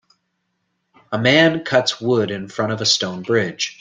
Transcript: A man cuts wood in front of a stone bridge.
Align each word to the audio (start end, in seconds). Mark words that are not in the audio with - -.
A 1.11 1.19
man 1.19 1.63
cuts 1.63 2.01
wood 2.01 2.31
in 2.31 2.47
front 2.47 2.71
of 2.71 2.81
a 2.81 2.87
stone 2.87 3.21
bridge. 3.21 3.69